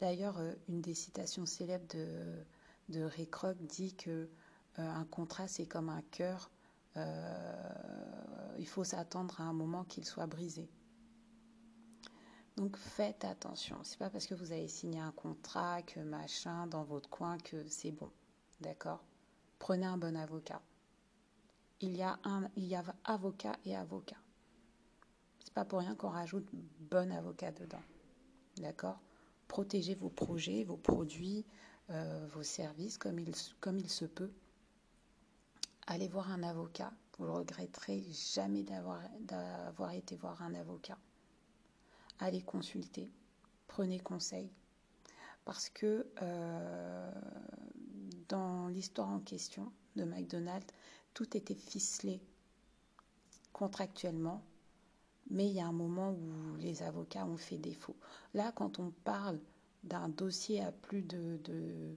D'ailleurs, 0.00 0.38
euh, 0.38 0.52
une 0.68 0.80
des 0.80 0.94
citations 0.94 1.46
célèbres 1.46 1.86
de, 1.94 2.44
de 2.88 3.02
Ray 3.02 3.28
Kroc 3.28 3.56
dit 3.62 3.94
que 3.94 4.28
euh, 4.78 4.90
un 4.90 5.04
contrat, 5.04 5.48
c'est 5.48 5.66
comme 5.66 5.88
un 5.88 6.02
cœur. 6.10 6.50
Euh, 6.96 8.56
il 8.58 8.66
faut 8.66 8.84
s'attendre 8.84 9.40
à 9.40 9.44
un 9.44 9.52
moment 9.52 9.84
qu'il 9.84 10.04
soit 10.04 10.26
brisé. 10.26 10.68
Donc 12.56 12.76
faites 12.76 13.24
attention. 13.24 13.76
C'est 13.82 13.98
pas 13.98 14.10
parce 14.10 14.26
que 14.26 14.34
vous 14.34 14.52
avez 14.52 14.68
signé 14.68 15.00
un 15.00 15.12
contrat 15.12 15.82
que 15.82 16.00
machin 16.00 16.66
dans 16.66 16.84
votre 16.84 17.08
coin 17.10 17.38
que 17.38 17.66
c'est 17.68 17.92
bon. 17.92 18.10
D'accord? 18.60 19.04
Prenez 19.58 19.86
un 19.86 19.98
bon 19.98 20.16
avocat 20.16 20.62
il 21.80 21.96
y 21.96 22.02
a 22.02 22.18
un, 22.24 22.48
avocat 23.04 23.56
et 23.64 23.76
avocat. 23.76 24.16
C'est 25.44 25.52
pas 25.52 25.64
pour 25.64 25.80
rien 25.80 25.94
qu'on 25.94 26.08
rajoute 26.08 26.46
bon 26.80 27.12
avocat 27.12 27.52
dedans. 27.52 27.82
D'accord? 28.58 28.98
Protégez 29.48 29.94
vos 29.94 30.08
projets, 30.08 30.64
vos 30.64 30.76
produits, 30.76 31.44
euh, 31.90 32.26
vos 32.32 32.42
services 32.42 32.98
comme 32.98 33.18
il, 33.18 33.32
comme 33.60 33.78
il 33.78 33.90
se 33.90 34.04
peut. 34.04 34.32
Allez 35.86 36.08
voir 36.08 36.30
un 36.32 36.42
avocat. 36.42 36.92
Vous 37.18 37.26
ne 37.26 37.30
regretterez 37.30 38.04
jamais 38.12 38.64
d'avoir 38.64 39.92
été 39.92 40.16
voir 40.16 40.42
un 40.42 40.54
avocat. 40.54 40.98
Allez 42.18 42.42
consulter. 42.42 43.10
Prenez 43.66 44.00
conseil. 44.00 44.50
Parce 45.44 45.68
que 45.68 46.06
euh, 46.22 47.12
dans 48.28 48.68
l'histoire 48.68 49.08
en 49.08 49.20
question 49.20 49.72
de 49.94 50.04
McDonald's, 50.04 50.66
tout 51.14 51.36
était 51.36 51.54
ficelé 51.54 52.20
contractuellement, 53.52 54.42
mais 55.30 55.46
il 55.46 55.54
y 55.54 55.60
a 55.60 55.66
un 55.66 55.72
moment 55.72 56.12
où 56.12 56.56
les 56.58 56.82
avocats 56.82 57.24
ont 57.24 57.36
fait 57.36 57.58
défaut. 57.58 57.96
Là, 58.34 58.52
quand 58.52 58.78
on 58.78 58.90
parle 59.04 59.40
d'un 59.84 60.08
dossier 60.08 60.62
à 60.62 60.72
plus 60.72 61.02
de, 61.02 61.96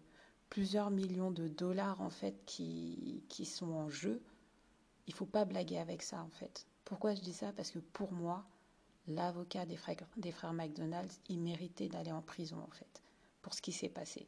plusieurs 0.50 0.90
millions 0.92 1.32
de 1.32 1.48
dollars 1.48 2.02
en 2.02 2.10
fait 2.10 2.46
qui, 2.46 3.24
qui 3.30 3.46
sont 3.46 3.72
en 3.72 3.90
jeu, 3.90 4.22
il 5.08 5.14
faut 5.14 5.26
pas 5.26 5.46
blaguer 5.46 5.80
avec 5.80 6.02
ça 6.02 6.22
en 6.24 6.30
fait. 6.30 6.66
Pourquoi 6.86 7.16
je 7.16 7.22
dis 7.22 7.34
ça? 7.34 7.52
Parce 7.54 7.72
que 7.72 7.80
pour 7.80 8.12
moi, 8.12 8.46
l'avocat 9.10 9.66
des 9.66 9.78
frères, 9.78 10.54
McDonald's, 10.54 11.20
il 11.30 11.40
méritait 11.40 11.90
d'aller 11.90 12.12
en 12.12 12.22
prison 12.22 12.58
en 12.58 12.72
fait, 12.72 13.02
pour 13.42 13.54
ce 13.54 13.62
qui 13.62 13.72
s'est 13.72 13.90
passé. 13.90 14.28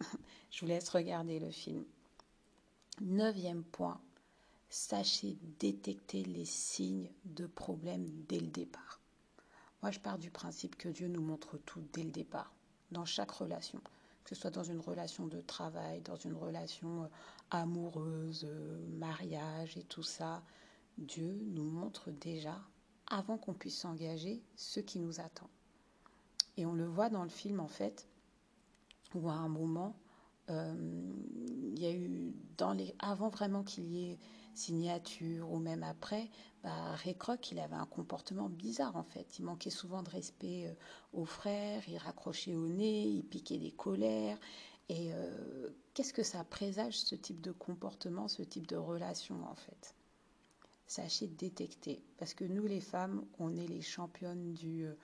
je 0.50 0.60
vous 0.60 0.66
laisse 0.66 0.88
regarder 0.88 1.38
le 1.38 1.50
film. 1.50 1.84
Neuvième 3.00 3.64
point, 3.64 4.00
sachez 4.68 5.38
détecter 5.58 6.22
les 6.24 6.44
signes 6.44 7.10
de 7.24 7.46
problème 7.46 8.06
dès 8.28 8.40
le 8.40 8.48
départ. 8.48 9.00
Moi, 9.82 9.90
je 9.90 10.00
pars 10.00 10.18
du 10.18 10.30
principe 10.30 10.76
que 10.76 10.88
Dieu 10.88 11.08
nous 11.08 11.22
montre 11.22 11.56
tout 11.58 11.82
dès 11.92 12.02
le 12.02 12.10
départ, 12.10 12.52
dans 12.90 13.06
chaque 13.06 13.30
relation, 13.30 13.80
que 14.24 14.34
ce 14.34 14.34
soit 14.34 14.50
dans 14.50 14.62
une 14.64 14.80
relation 14.80 15.26
de 15.26 15.40
travail, 15.40 16.02
dans 16.02 16.16
une 16.16 16.34
relation 16.34 17.04
euh, 17.04 17.08
amoureuse, 17.50 18.44
euh, 18.44 18.86
mariage 18.88 19.78
et 19.78 19.84
tout 19.84 20.02
ça. 20.02 20.42
Dieu 20.98 21.40
nous 21.46 21.64
montre 21.64 22.10
déjà, 22.10 22.60
avant 23.10 23.36
qu'on 23.36 23.54
puisse 23.54 23.78
s'engager, 23.78 24.42
ce 24.56 24.80
qui 24.80 24.98
nous 24.98 25.20
attend. 25.20 25.50
Et 26.56 26.66
on 26.66 26.72
le 26.72 26.86
voit 26.86 27.10
dans 27.10 27.22
le 27.22 27.28
film, 27.28 27.60
en 27.60 27.68
fait, 27.68 28.08
où 29.14 29.28
à 29.28 29.34
un 29.34 29.48
moment, 29.48 29.96
euh, 30.50 31.12
il 31.72 31.78
y 31.78 31.86
a 31.86 31.92
eu, 31.92 32.32
dans 32.56 32.72
les, 32.72 32.94
avant 32.98 33.28
vraiment 33.28 33.62
qu'il 33.62 33.86
y 33.86 34.10
ait 34.10 34.18
signature 34.54 35.50
ou 35.50 35.58
même 35.58 35.82
après, 35.82 36.28
bah, 36.62 36.94
Ray 36.96 37.16
Kroc, 37.16 37.50
il 37.52 37.58
avait 37.58 37.76
un 37.76 37.86
comportement 37.86 38.48
bizarre 38.48 38.96
en 38.96 39.02
fait. 39.02 39.38
Il 39.38 39.44
manquait 39.44 39.70
souvent 39.70 40.02
de 40.02 40.10
respect 40.10 40.66
euh, 40.66 40.74
aux 41.12 41.24
frères, 41.24 41.82
il 41.88 41.96
raccrochait 41.98 42.54
au 42.54 42.68
nez, 42.68 43.08
il 43.08 43.24
piquait 43.24 43.58
des 43.58 43.70
colères. 43.70 44.38
Et 44.88 45.12
euh, 45.14 45.70
qu'est-ce 45.94 46.12
que 46.12 46.22
ça 46.22 46.42
présage 46.44 46.98
ce 46.98 47.14
type 47.14 47.40
de 47.40 47.52
comportement, 47.52 48.28
ce 48.28 48.42
type 48.42 48.66
de 48.66 48.76
relation 48.76 49.36
en 49.48 49.54
fait? 49.54 49.94
Sachez 50.90 51.28
détecter, 51.28 52.02
parce 52.18 52.34
que 52.34 52.42
nous 52.42 52.66
les 52.66 52.80
femmes, 52.80 53.24
on 53.38 53.54
est 53.54 53.68
les 53.68 53.80
championnes 53.80 54.54
du 54.54 54.86
euh, 54.86 54.94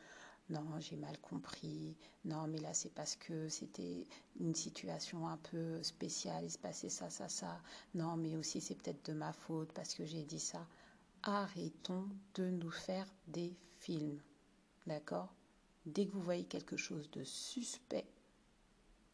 non, 0.51 0.81
j'ai 0.81 0.97
mal 0.97 1.17
compris, 1.21 1.95
non, 2.25 2.49
mais 2.49 2.59
là 2.59 2.75
c'est 2.75 2.93
parce 2.93 3.15
que 3.15 3.49
c'était 3.49 4.05
une 4.41 4.57
situation 4.57 5.29
un 5.29 5.37
peu 5.37 5.81
spéciale, 5.85 6.43
il 6.43 6.51
se 6.51 6.59
passait 6.59 6.89
ça, 6.89 7.09
ça, 7.09 7.29
ça, 7.29 7.63
non, 7.95 8.17
mais 8.17 8.35
aussi 8.35 8.61
c'est 8.61 8.75
peut-être 8.75 9.07
de 9.07 9.13
ma 9.13 9.33
faute 9.33 9.71
parce 9.75 9.95
que 9.95 10.05
j'ai 10.05 10.25
dit 10.25 10.41
ça. 10.41 10.67
Arrêtons 11.23 12.09
de 12.35 12.51
nous 12.51 12.73
faire 12.73 13.07
des 13.29 13.55
films, 13.79 14.21
d'accord? 14.89 15.33
Dès 15.85 16.07
que 16.07 16.15
vous 16.15 16.21
voyez 16.21 16.47
quelque 16.47 16.77
chose 16.77 17.09
de 17.13 17.23
suspect, 17.23 18.09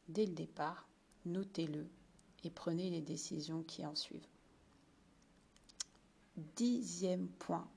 dès 0.08 0.24
le 0.24 0.32
départ, 0.32 0.88
notez-le 1.26 1.86
et 2.44 2.50
prenez 2.50 2.88
les 2.88 3.02
décisions 3.02 3.62
qui 3.62 3.84
en 3.84 3.94
suivent. 3.94 4.26
Dixième 6.56 7.28
point, 7.28 7.68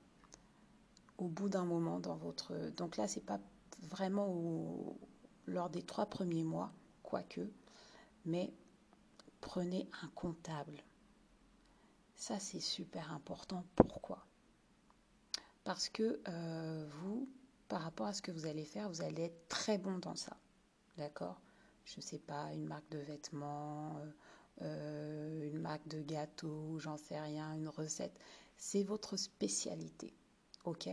au 1.18 1.28
bout 1.28 1.48
d'un 1.48 1.64
moment 1.64 2.00
dans 2.00 2.16
votre... 2.16 2.70
Donc 2.76 2.96
là, 2.96 3.08
c'est 3.08 3.24
pas 3.24 3.40
vraiment 3.82 4.96
lors 5.46 5.70
des 5.70 5.82
trois 5.82 6.06
premiers 6.06 6.44
mois, 6.44 6.72
quoique, 7.02 7.48
mais 8.24 8.52
prenez 9.40 9.88
un 10.02 10.08
comptable. 10.08 10.82
Ça, 12.16 12.38
c'est 12.40 12.60
super 12.60 13.12
important. 13.12 13.64
Pourquoi? 13.76 14.26
Parce 15.64 15.88
que 15.88 16.20
euh, 16.28 16.86
vous, 17.00 17.28
par 17.68 17.82
rapport 17.82 18.06
à 18.06 18.12
ce 18.12 18.22
que 18.22 18.30
vous 18.32 18.46
allez 18.46 18.64
faire, 18.64 18.88
vous 18.88 19.02
allez 19.02 19.24
être 19.24 19.48
très 19.48 19.78
bon 19.78 19.98
dans 19.98 20.14
ça. 20.14 20.36
D'accord? 20.96 21.40
Je 21.84 21.96
ne 21.98 22.02
sais 22.02 22.18
pas, 22.18 22.52
une 22.52 22.66
marque 22.66 22.88
de 22.90 22.98
vêtements, 22.98 23.96
euh, 23.98 24.10
euh, 24.62 25.50
une 25.50 25.60
marque 25.60 25.86
de 25.88 26.00
gâteaux, 26.00 26.78
j'en 26.78 26.96
sais 26.96 27.20
rien, 27.20 27.52
une 27.54 27.68
recette. 27.68 28.18
C'est 28.56 28.82
votre 28.82 29.16
spécialité. 29.16 30.14
OK? 30.64 30.88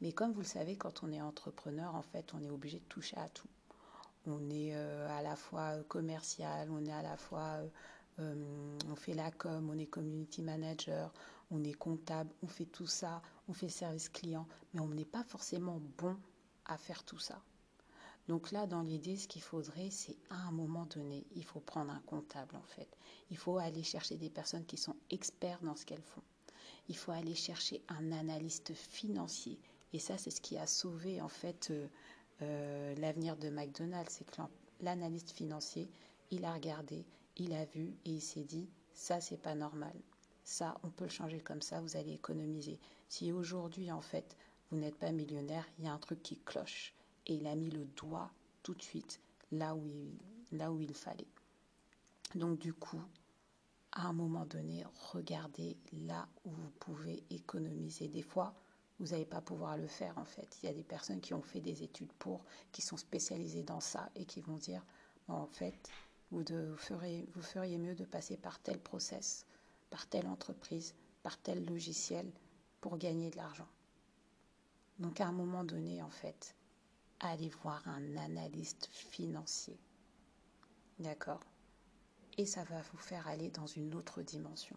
Mais 0.00 0.12
comme 0.12 0.32
vous 0.32 0.40
le 0.40 0.46
savez, 0.46 0.76
quand 0.76 1.02
on 1.02 1.12
est 1.12 1.20
entrepreneur, 1.20 1.94
en 1.94 2.02
fait, 2.02 2.32
on 2.34 2.42
est 2.42 2.50
obligé 2.50 2.78
de 2.78 2.84
toucher 2.84 3.16
à 3.18 3.28
tout. 3.28 3.48
on 4.26 4.50
est 4.50 4.74
à 4.74 5.22
la 5.22 5.36
fois 5.36 5.82
commercial, 5.88 6.70
on 6.70 6.84
est 6.84 6.92
à 6.92 7.02
la 7.02 7.16
fois, 7.16 7.58
on 8.18 8.94
fait 8.96 9.14
la 9.14 9.30
com, 9.30 9.70
on 9.70 9.78
est 9.78 9.86
community 9.86 10.42
manager, 10.42 11.12
on 11.50 11.64
est 11.64 11.72
comptable, 11.72 12.30
on 12.42 12.46
fait 12.46 12.66
tout 12.66 12.86
ça, 12.86 13.22
on 13.48 13.52
fait 13.52 13.68
service 13.68 14.08
client, 14.08 14.46
mais 14.72 14.80
on 14.80 14.88
n'est 14.88 15.04
pas 15.04 15.24
forcément 15.24 15.80
bon 15.98 16.16
à 16.66 16.76
faire 16.78 17.02
tout 17.04 17.18
ça. 17.18 17.40
Donc 18.28 18.52
là, 18.52 18.66
dans 18.66 18.82
l'idée, 18.82 19.16
ce 19.16 19.26
qu'il 19.26 19.42
faudrait, 19.42 19.90
c'est 19.90 20.16
à 20.28 20.36
un 20.46 20.52
moment 20.52 20.86
donné, 20.86 21.26
il 21.34 21.44
faut 21.44 21.60
prendre 21.60 21.90
un 21.90 22.00
comptable 22.00 22.54
en 22.56 22.62
fait. 22.62 22.88
Il 23.30 23.36
faut 23.38 23.58
aller 23.58 23.82
chercher 23.82 24.16
des 24.16 24.30
personnes 24.30 24.66
qui 24.66 24.76
sont 24.76 24.96
experts 25.10 25.60
dans 25.62 25.74
ce 25.74 25.84
qu'elles 25.84 26.02
font. 26.02 26.22
Il 26.88 26.96
faut 26.96 27.12
aller 27.12 27.34
chercher 27.34 27.82
un 27.88 28.12
analyste 28.12 28.74
financier. 28.74 29.58
Et 29.92 29.98
ça, 29.98 30.18
c'est 30.18 30.30
ce 30.30 30.40
qui 30.40 30.56
a 30.56 30.66
sauvé 30.66 31.20
en 31.20 31.28
fait 31.28 31.68
euh, 31.70 31.86
euh, 32.42 32.94
l'avenir 32.96 33.36
de 33.36 33.48
McDonald's. 33.50 34.12
C'est 34.12 34.30
que 34.30 34.42
l'analyste 34.80 35.30
financier, 35.30 35.88
il 36.30 36.44
a 36.44 36.54
regardé, 36.54 37.04
il 37.36 37.52
a 37.52 37.64
vu 37.64 37.94
et 38.04 38.10
il 38.10 38.20
s'est 38.20 38.44
dit, 38.44 38.68
ça, 38.92 39.20
c'est 39.20 39.40
pas 39.40 39.54
normal. 39.54 39.94
Ça, 40.44 40.78
on 40.82 40.90
peut 40.90 41.04
le 41.04 41.10
changer 41.10 41.40
comme 41.40 41.62
ça, 41.62 41.80
vous 41.80 41.96
allez 41.96 42.12
économiser. 42.12 42.78
Si 43.08 43.32
aujourd'hui, 43.32 43.92
en 43.92 44.00
fait, 44.00 44.36
vous 44.70 44.78
n'êtes 44.78 44.96
pas 44.98 45.12
millionnaire, 45.12 45.66
il 45.78 45.84
y 45.84 45.88
a 45.88 45.92
un 45.92 45.98
truc 45.98 46.22
qui 46.22 46.38
cloche. 46.38 46.94
Et 47.26 47.34
il 47.34 47.46
a 47.46 47.54
mis 47.54 47.70
le 47.70 47.84
doigt 47.96 48.30
tout 48.62 48.74
de 48.74 48.82
suite 48.82 49.20
là 49.52 49.74
où 49.74 49.82
là 50.52 50.72
où 50.72 50.80
il 50.80 50.94
fallait. 50.94 51.26
Donc 52.34 52.58
du 52.58 52.72
coup, 52.72 53.00
à 53.92 54.06
un 54.06 54.12
moment 54.12 54.46
donné, 54.46 54.84
regardez 55.12 55.76
là 55.92 56.28
où 56.44 56.50
vous 56.50 56.70
pouvez 56.78 57.24
économiser. 57.30 58.08
Des 58.08 58.22
fois, 58.22 58.54
vous 58.98 59.08
n'allez 59.08 59.24
pas 59.24 59.40
pouvoir 59.40 59.76
le 59.76 59.86
faire 59.86 60.16
en 60.18 60.24
fait. 60.24 60.58
Il 60.62 60.66
y 60.66 60.68
a 60.68 60.74
des 60.74 60.84
personnes 60.84 61.20
qui 61.20 61.34
ont 61.34 61.42
fait 61.42 61.60
des 61.60 61.82
études 61.82 62.12
pour, 62.14 62.44
qui 62.72 62.82
sont 62.82 62.96
spécialisées 62.96 63.62
dans 63.62 63.80
ça 63.80 64.10
et 64.14 64.24
qui 64.24 64.40
vont 64.40 64.56
dire, 64.58 64.84
en 65.28 65.46
fait, 65.46 65.90
vous, 66.30 66.44
vous 66.48 67.42
feriez 67.42 67.78
mieux 67.78 67.94
de 67.94 68.04
passer 68.04 68.36
par 68.36 68.60
tel 68.60 68.78
process, 68.78 69.46
par 69.90 70.06
telle 70.06 70.28
entreprise, 70.28 70.94
par 71.22 71.38
tel 71.38 71.64
logiciel 71.66 72.30
pour 72.80 72.96
gagner 72.98 73.30
de 73.30 73.36
l'argent. 73.36 73.68
Donc 74.98 75.20
à 75.20 75.26
un 75.26 75.32
moment 75.32 75.64
donné, 75.64 76.02
en 76.02 76.10
fait, 76.10 76.54
allez 77.20 77.50
voir 77.62 77.82
un 77.88 78.16
analyste 78.16 78.88
financier. 78.92 79.78
D'accord? 80.98 81.40
Et 82.40 82.46
ça 82.46 82.64
va 82.64 82.80
vous 82.80 82.96
faire 82.96 83.28
aller 83.28 83.50
dans 83.50 83.66
une 83.66 83.94
autre 83.94 84.22
dimension. 84.22 84.74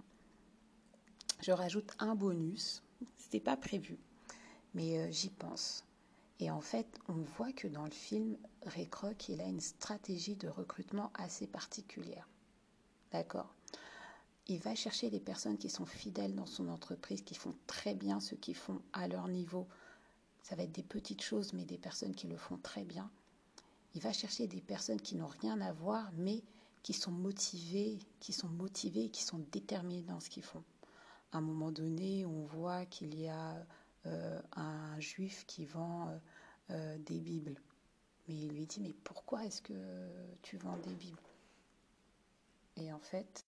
Je 1.42 1.54
rajoute 1.54 1.94
un 1.98 2.14
bonus, 2.14 2.84
c'était 3.16 3.40
pas 3.40 3.56
prévu, 3.56 3.98
mais 4.74 5.00
euh, 5.00 5.10
j'y 5.12 5.30
pense. 5.30 5.86
Et 6.42 6.52
en 6.52 6.60
fait, 6.60 7.00
on 7.08 7.14
voit 7.14 7.54
que 7.54 7.70
dans 7.70 7.86
le 7.86 7.92
film, 7.92 8.36
Ray 8.66 8.90
Kroc, 8.90 9.30
il 9.30 9.40
a 9.40 9.46
une 9.46 9.62
stratégie 9.62 10.36
de 10.36 10.50
recrutement 10.50 11.10
assez 11.14 11.48
particulière. 11.48 12.28
D'accord? 13.14 13.56
Il 14.48 14.60
va 14.60 14.76
chercher 14.76 15.10
les 15.10 15.22
personnes 15.22 15.58
qui 15.58 15.70
sont 15.70 15.86
fidèles 15.86 16.36
dans 16.36 16.46
son 16.46 16.68
entreprise, 16.68 17.22
qui 17.22 17.36
font 17.36 17.56
très 17.66 17.96
bien 17.96 18.20
ce 18.20 18.36
qu'ils 18.36 18.58
font 18.58 18.82
à 18.92 19.08
leur 19.08 19.30
niveau, 19.30 19.70
ça 20.42 20.58
va 20.58 20.64
être 20.64 20.74
des 20.74 20.84
petites 20.84 21.24
choses, 21.24 21.54
mais 21.54 21.64
des 21.64 21.78
personnes 21.78 22.14
qui 22.14 22.28
le 22.28 22.36
font 22.36 22.58
très 22.58 22.84
bien. 22.84 23.10
Il 23.96 24.02
va 24.02 24.12
chercher 24.12 24.48
des 24.48 24.60
personnes 24.60 25.00
qui 25.00 25.16
n'ont 25.16 25.28
rien 25.28 25.62
à 25.62 25.72
voir, 25.72 26.12
mais 26.18 26.44
qui 26.84 26.94
sont 26.94 27.12
motivées, 27.12 27.98
qui 28.20 28.34
sont 28.34 28.50
motivées, 28.50 29.10
qui 29.10 29.24
sont 29.24 29.40
déterminées 29.52 30.04
dans 30.04 30.20
ce 30.20 30.30
qu'ils 30.30 30.44
font. 30.44 30.64
À 31.32 31.38
un 31.38 31.42
moment 31.42 31.72
donné, 31.72 32.26
on 32.26 32.44
voit 32.44 32.86
qu'il 32.86 33.20
y 33.20 33.28
a 33.28 33.66
euh, 34.06 34.42
un 34.52 35.00
juif 35.00 35.46
qui 35.48 35.66
vend 35.66 36.10
euh, 36.10 36.18
euh, 36.72 36.98
des 37.00 37.20
Bibles. 37.20 37.60
Mais 38.28 38.36
il 38.36 38.54
lui 38.54 38.66
dit, 38.66 38.82
mais 38.82 38.94
pourquoi 39.04 39.46
est-ce 39.46 39.62
que 39.62 39.74
tu 40.42 40.58
vends 40.58 40.78
des 40.78 40.94
Bibles? 40.94 41.18
Et 42.76 42.92
en 42.92 43.00
fait, 43.00 43.43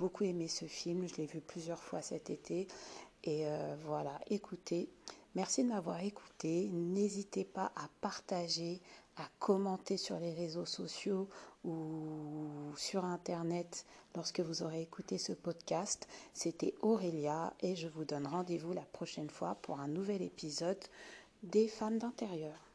beaucoup 0.00 0.24
aimé 0.24 0.48
ce 0.48 0.64
film, 0.64 1.06
je 1.06 1.16
l'ai 1.16 1.26
vu 1.26 1.42
plusieurs 1.42 1.82
fois 1.82 2.00
cet 2.00 2.30
été. 2.30 2.66
Et 3.22 3.46
euh, 3.46 3.76
voilà, 3.84 4.18
écoutez, 4.30 4.88
merci 5.34 5.62
de 5.62 5.68
m'avoir 5.68 6.02
écouté. 6.02 6.70
N'hésitez 6.72 7.44
pas 7.44 7.70
à 7.76 7.86
partager, 8.00 8.80
à 9.18 9.28
commenter 9.38 9.98
sur 9.98 10.18
les 10.18 10.32
réseaux 10.32 10.64
sociaux 10.64 11.28
ou 11.64 12.72
sur 12.78 13.04
Internet 13.04 13.84
lorsque 14.16 14.40
vous 14.40 14.62
aurez 14.62 14.80
écouté 14.80 15.18
ce 15.18 15.34
podcast. 15.34 16.08
C'était 16.32 16.74
Aurélia 16.80 17.52
et 17.60 17.76
je 17.76 17.88
vous 17.88 18.06
donne 18.06 18.26
rendez-vous 18.26 18.72
la 18.72 18.86
prochaine 18.94 19.28
fois 19.28 19.56
pour 19.56 19.80
un 19.80 19.88
nouvel 19.88 20.22
épisode 20.22 20.82
des 21.42 21.68
femmes 21.68 21.98
d'intérieur. 21.98 22.69